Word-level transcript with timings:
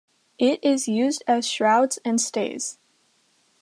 It 0.39 0.63
is 0.63 0.87
used 0.87 1.23
as 1.27 1.47
shrouds 1.47 1.99
and 2.03 2.19
stays. 2.19 2.79